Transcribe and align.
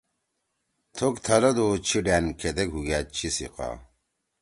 تُھوک 0.95 1.15
تھلَدُو 1.25 1.67
چھی 1.87 1.99
ڈأن 2.05 2.25
کھیدیک 2.39 2.69
ہُوگأدچی 2.73 3.27
سیِقا 3.35 3.67